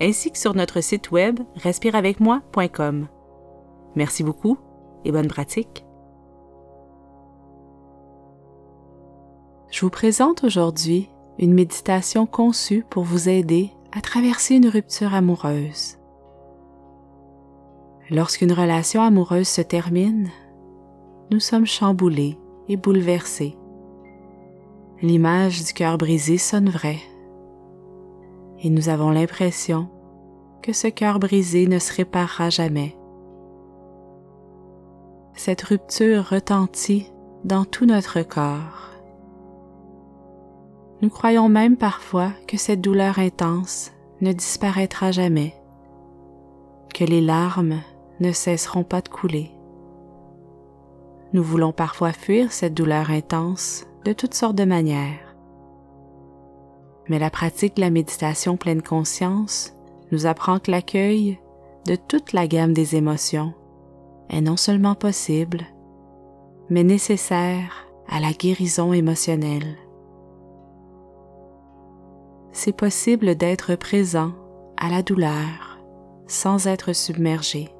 [0.00, 3.08] ainsi que sur notre site web respireavecmoi.com.
[3.94, 4.58] Merci beaucoup
[5.04, 5.84] et bonne pratique.
[9.70, 11.08] Je vous présente aujourd'hui
[11.38, 15.98] une méditation conçue pour vous aider à traverser une rupture amoureuse.
[18.10, 20.30] Lorsqu'une relation amoureuse se termine,
[21.30, 23.56] nous sommes chamboulés et bouleversés.
[25.02, 26.96] L'image du cœur brisé sonne vrai
[28.60, 29.88] et nous avons l'impression
[30.62, 32.96] que ce cœur brisé ne se réparera jamais.
[35.34, 37.12] Cette rupture retentit
[37.44, 38.90] dans tout notre corps.
[41.00, 45.54] Nous croyons même parfois que cette douleur intense ne disparaîtra jamais,
[46.92, 47.80] que les larmes
[48.18, 49.52] ne cesseront pas de couler.
[51.32, 55.27] Nous voulons parfois fuir cette douleur intense de toutes sortes de manières
[57.08, 59.74] mais la pratique de la méditation pleine conscience
[60.12, 61.38] nous apprend que l'accueil
[61.86, 63.54] de toute la gamme des émotions
[64.28, 65.66] est non seulement possible,
[66.68, 69.76] mais nécessaire à la guérison émotionnelle.
[72.52, 74.32] C'est possible d'être présent
[74.76, 75.78] à la douleur
[76.26, 77.70] sans être submergé.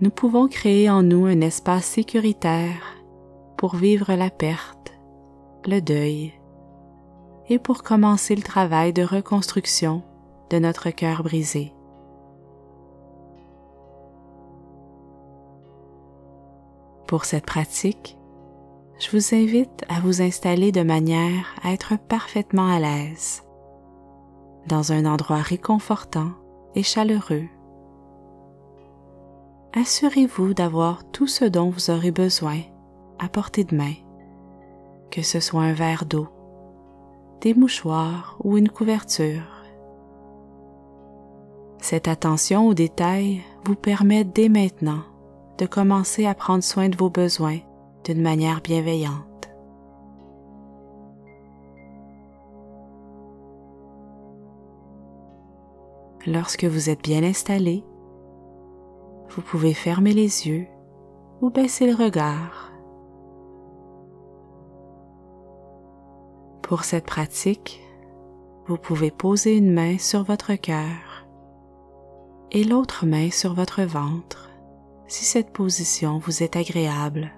[0.00, 2.96] Nous pouvons créer en nous un espace sécuritaire
[3.56, 4.92] pour vivre la perte,
[5.66, 6.37] le deuil
[7.48, 10.02] et pour commencer le travail de reconstruction
[10.50, 11.72] de notre cœur brisé.
[17.06, 18.18] Pour cette pratique,
[18.98, 23.44] je vous invite à vous installer de manière à être parfaitement à l'aise,
[24.66, 26.32] dans un endroit réconfortant
[26.74, 27.46] et chaleureux.
[29.74, 32.58] Assurez-vous d'avoir tout ce dont vous aurez besoin
[33.18, 33.94] à portée de main,
[35.10, 36.28] que ce soit un verre d'eau,
[37.40, 39.64] des mouchoirs ou une couverture.
[41.80, 45.02] Cette attention aux détails vous permet dès maintenant
[45.58, 47.58] de commencer à prendre soin de vos besoins
[48.04, 49.48] d'une manière bienveillante.
[56.26, 57.84] Lorsque vous êtes bien installé,
[59.30, 60.66] vous pouvez fermer les yeux
[61.40, 62.72] ou baisser le regard
[66.68, 67.80] Pour cette pratique,
[68.66, 71.26] vous pouvez poser une main sur votre cœur
[72.52, 74.50] et l'autre main sur votre ventre
[75.06, 77.32] si cette position vous est agréable.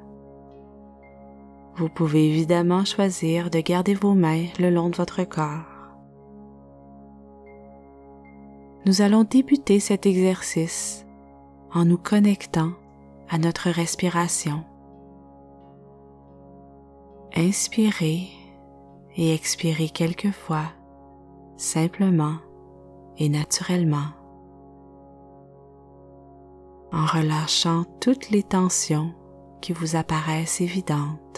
[1.77, 5.95] Vous pouvez évidemment choisir de garder vos mains le long de votre corps.
[8.85, 11.07] Nous allons débuter cet exercice
[11.73, 12.73] en nous connectant
[13.29, 14.65] à notre respiration.
[17.37, 18.40] Inspirez
[19.21, 20.73] et expirez quelquefois
[21.59, 22.39] simplement
[23.19, 24.09] et naturellement
[26.91, 29.13] en relâchant toutes les tensions
[29.61, 31.30] qui vous apparaissent évidentes.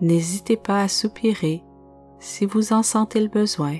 [0.00, 1.62] N'hésitez pas à soupirer
[2.18, 3.78] si vous en sentez le besoin.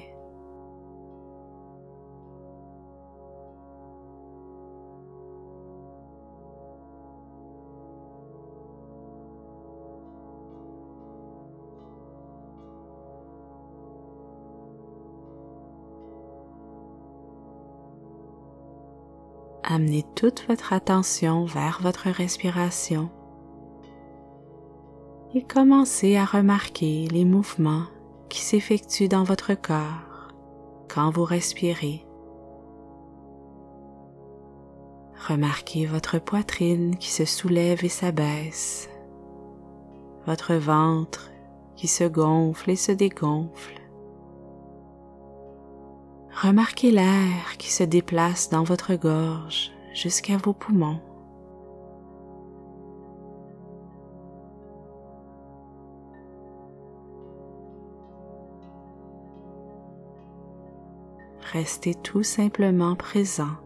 [19.63, 23.09] Amenez toute votre attention vers votre respiration
[25.35, 27.85] et commencez à remarquer les mouvements
[28.29, 30.33] qui s'effectuent dans votre corps
[30.89, 32.05] quand vous respirez.
[35.29, 38.89] Remarquez votre poitrine qui se soulève et s'abaisse,
[40.27, 41.31] votre ventre
[41.77, 43.81] qui se gonfle et se dégonfle,
[46.43, 51.01] Remarquez l'air qui se déplace dans votre gorge jusqu'à vos poumons.
[61.53, 63.57] Restez tout simplement présent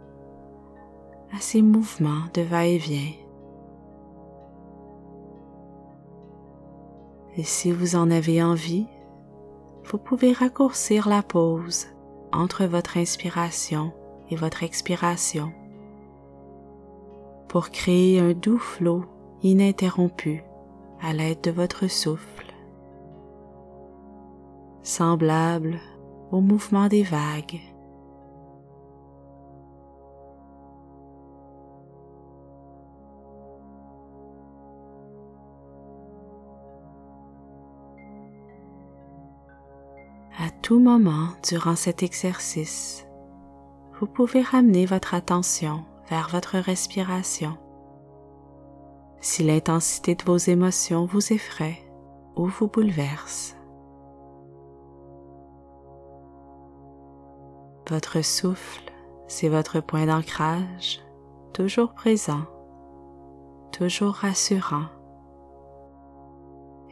[1.37, 3.13] à ces mouvements de va-et-vient.
[7.37, 8.87] Et si vous en avez envie,
[9.85, 11.89] vous pouvez raccourcir la pause
[12.33, 13.93] entre votre inspiration
[14.31, 15.53] et votre expiration
[17.49, 19.05] pour créer un doux flot
[19.43, 20.43] ininterrompu
[21.03, 22.55] à l'aide de votre souffle,
[24.83, 25.79] semblable
[26.33, 27.61] au mouvement des vagues.
[40.73, 43.07] Moment durant cet exercice,
[44.01, 47.57] vous pouvez ramener votre attention vers votre respiration.
[49.21, 51.79] Si l'intensité de vos émotions vous effraie
[52.37, 53.57] ou vous bouleverse,
[57.89, 58.91] votre souffle,
[59.29, 61.01] c'est votre point d'ancrage,
[61.53, 62.45] toujours présent,
[63.71, 64.87] toujours rassurant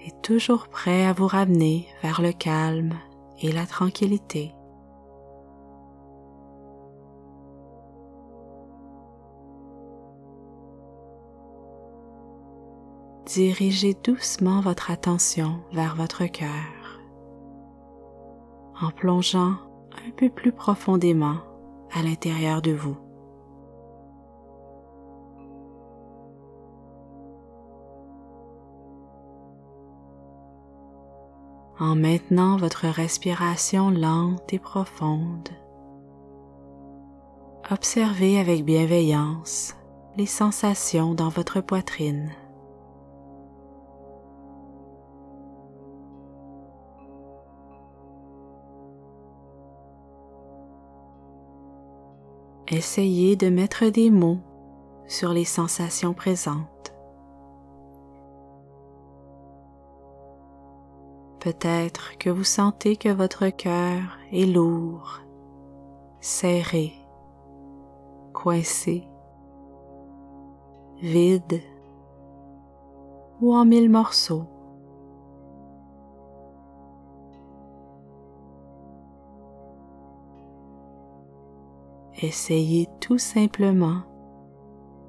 [0.05, 2.95] et toujours prêt à vous ramener vers le calme
[3.43, 4.55] et la tranquillité.
[13.27, 17.01] Dirigez doucement votre attention vers votre cœur
[18.81, 19.55] en plongeant
[20.07, 21.37] un peu plus profondément
[21.93, 22.97] à l'intérieur de vous.
[31.79, 35.49] En maintenant votre respiration lente et profonde.
[37.71, 39.75] Observez avec bienveillance
[40.17, 42.31] les sensations dans votre poitrine.
[52.69, 54.41] Essayez de mettre des mots
[55.07, 56.92] sur les sensations présentes.
[61.43, 65.23] Peut-être que vous sentez que votre cœur est lourd,
[66.21, 66.93] serré,
[68.33, 69.09] coincé,
[71.01, 71.61] vide
[73.41, 74.45] ou en mille morceaux.
[82.23, 84.03] Essayez tout simplement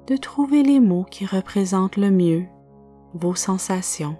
[0.08, 2.46] de trouver les mots qui représentent le mieux
[3.12, 4.16] vos sensations.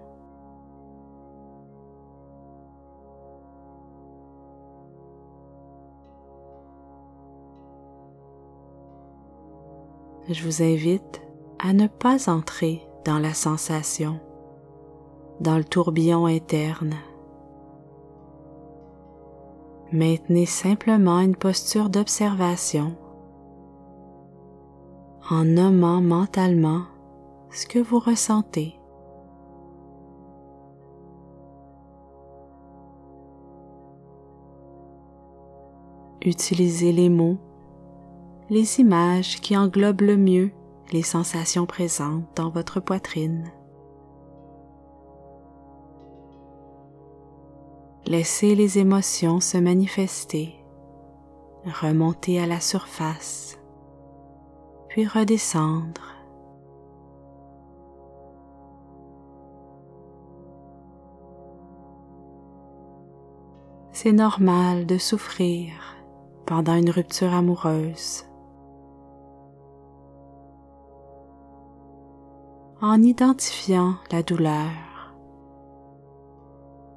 [10.29, 11.23] Je vous invite
[11.59, 14.19] à ne pas entrer dans la sensation,
[15.41, 16.95] dans le tourbillon interne.
[19.93, 22.97] Maintenez simplement une posture d'observation
[25.31, 26.83] en nommant mentalement
[27.51, 28.75] ce que vous ressentez.
[36.23, 37.39] Utilisez les mots
[38.51, 40.51] les images qui englobent le mieux
[40.93, 43.51] les sensations présentes dans votre poitrine.
[48.07, 50.55] Laissez les émotions se manifester,
[51.65, 53.59] remonter à la surface,
[54.89, 56.15] puis redescendre.
[63.91, 65.73] C'est normal de souffrir
[66.45, 68.27] pendant une rupture amoureuse.
[72.87, 74.69] En identifiant la douleur,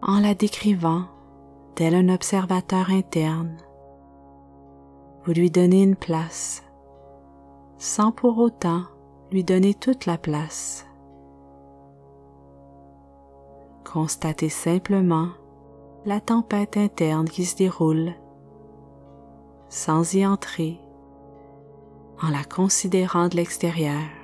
[0.02, 1.06] en la décrivant
[1.76, 3.56] tel un observateur interne.
[5.24, 6.62] Vous lui donnez une place,
[7.78, 8.82] sans pour autant
[9.32, 10.86] lui donner toute la place.
[13.86, 15.30] Constatez simplement
[16.04, 18.12] la tempête interne qui se déroule,
[19.70, 20.82] sans y entrer,
[22.22, 24.17] en la considérant de l'extérieur.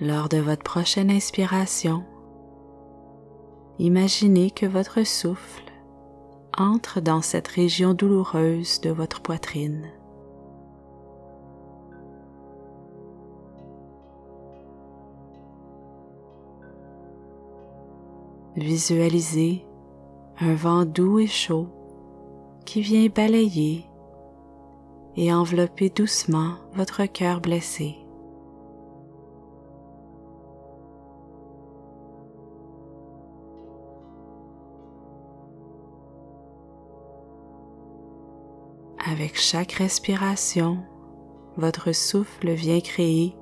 [0.00, 2.04] Lors de votre prochaine inspiration,
[3.78, 5.64] imaginez que votre souffle
[6.56, 9.90] entre dans cette région douloureuse de votre poitrine.
[18.56, 19.64] visualisez
[20.40, 21.68] un vent doux et chaud
[22.64, 23.84] qui vient balayer
[25.16, 28.01] et envelopper doucement votre cœur blessé.
[39.12, 40.78] Avec chaque respiration,
[41.58, 43.36] votre souffle vient créer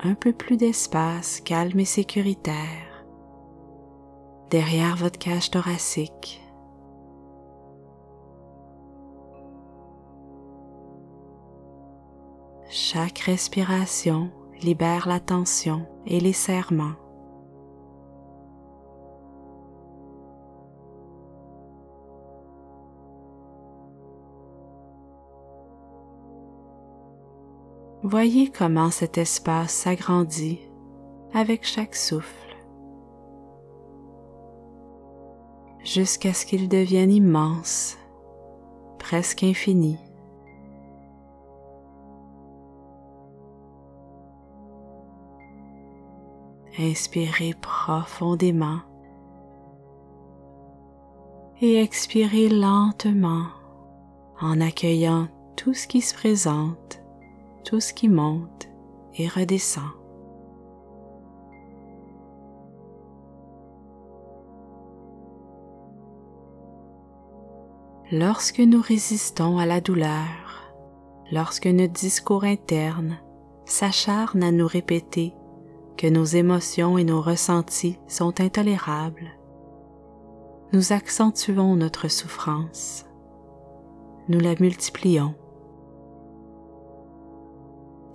[0.00, 3.04] un peu plus d'espace calme et sécuritaire
[4.50, 6.42] derrière votre cage thoracique.
[12.68, 14.28] Chaque respiration
[14.60, 17.01] libère la tension et les serrements.
[28.04, 30.58] Voyez comment cet espace s'agrandit
[31.32, 32.56] avec chaque souffle,
[35.84, 37.96] jusqu'à ce qu'il devienne immense,
[38.98, 39.98] presque infini.
[46.80, 48.80] Inspirez profondément
[51.60, 53.44] et expirez lentement
[54.40, 57.01] en accueillant tout ce qui se présente
[57.64, 58.68] tout ce qui monte
[59.14, 59.90] et redescend.
[68.10, 70.74] Lorsque nous résistons à la douleur,
[71.30, 73.16] lorsque notre discours interne
[73.64, 75.32] s'acharne à nous répéter
[75.96, 79.30] que nos émotions et nos ressentis sont intolérables,
[80.74, 83.06] nous accentuons notre souffrance,
[84.28, 85.34] nous la multiplions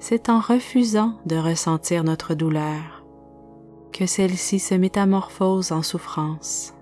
[0.10, 3.04] c'est en refusant de ressentir notre douleur
[3.92, 6.74] que celle-ci se métamorphose en souffrance.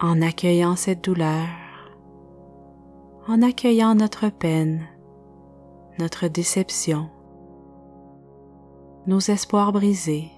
[0.00, 1.46] En accueillant cette douleur,
[3.26, 4.80] en accueillant notre peine,
[5.98, 7.10] notre déception,
[9.06, 10.30] nos espoirs brisés,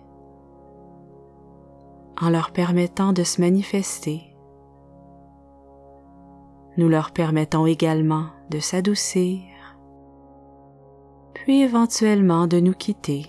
[2.21, 4.30] en leur permettant de se manifester,
[6.77, 9.43] nous leur permettons également de s'adoucir,
[11.35, 13.27] puis éventuellement de nous quitter.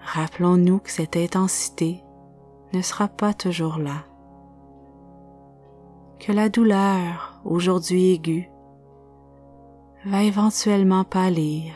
[0.00, 2.02] Rappelons-nous que cette intensité
[2.72, 4.04] ne sera pas toujours là,
[6.18, 8.50] que la douleur, aujourd'hui aiguë,
[10.04, 11.74] va éventuellement pâlir,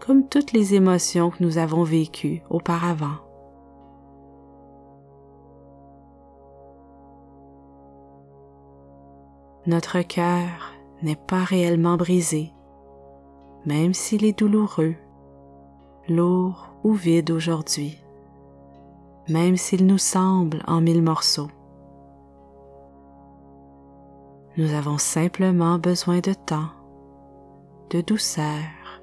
[0.00, 3.18] comme toutes les émotions que nous avons vécues auparavant.
[9.66, 12.52] Notre cœur n'est pas réellement brisé,
[13.64, 14.94] même s'il est douloureux,
[16.08, 17.98] lourd ou vide aujourd'hui,
[19.28, 21.50] même s'il nous semble en mille morceaux.
[24.56, 26.70] Nous avons simplement besoin de temps,
[27.90, 29.02] de douceur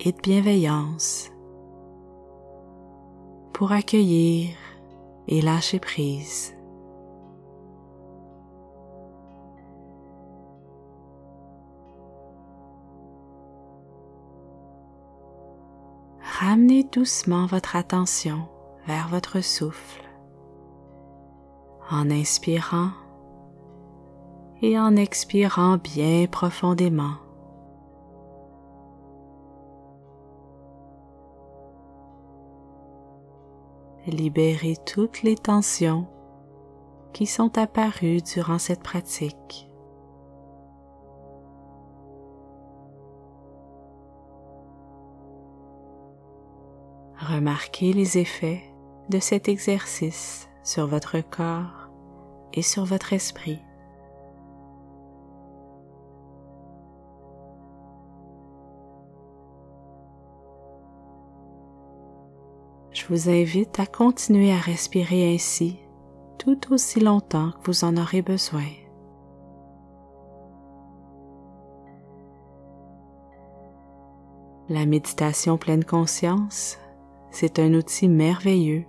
[0.00, 1.30] et de bienveillance
[3.52, 4.50] pour accueillir
[5.28, 6.55] et lâcher prise.
[16.38, 18.46] Ramenez doucement votre attention
[18.86, 20.02] vers votre souffle
[21.90, 22.90] en inspirant
[24.60, 27.14] et en expirant bien profondément.
[34.06, 36.06] Libérez toutes les tensions
[37.14, 39.65] qui sont apparues durant cette pratique.
[47.28, 48.62] Remarquez les effets
[49.08, 51.90] de cet exercice sur votre corps
[52.52, 53.58] et sur votre esprit.
[62.92, 65.80] Je vous invite à continuer à respirer ainsi
[66.38, 68.68] tout aussi longtemps que vous en aurez besoin.
[74.68, 76.78] La méditation pleine conscience
[77.38, 78.86] c'est un outil merveilleux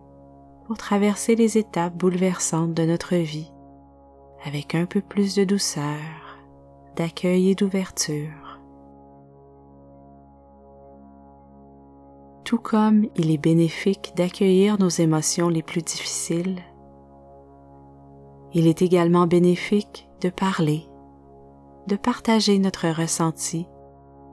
[0.66, 3.52] pour traverser les étapes bouleversantes de notre vie
[4.46, 6.40] avec un peu plus de douceur,
[6.96, 8.62] d'accueil et d'ouverture.
[12.46, 16.62] Tout comme il est bénéfique d'accueillir nos émotions les plus difficiles,
[18.54, 20.88] il est également bénéfique de parler,
[21.88, 23.68] de partager notre ressenti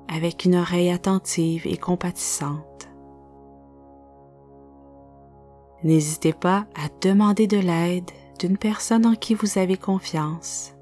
[0.06, 2.93] avec une oreille attentive et compatissante.
[5.84, 8.10] N'hésitez pas à demander de l'aide
[8.40, 10.74] d'une personne en qui vous avez confiance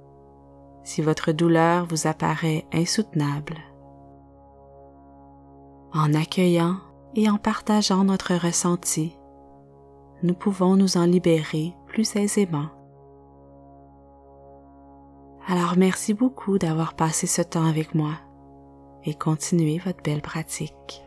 [0.85, 3.59] si votre douleur vous apparaît insoutenable.
[5.93, 6.77] En accueillant
[7.15, 9.17] et en partageant notre ressenti,
[10.23, 12.69] nous pouvons nous en libérer plus aisément.
[15.47, 18.15] Alors merci beaucoup d'avoir passé ce temps avec moi
[19.05, 21.05] et continuez votre belle pratique.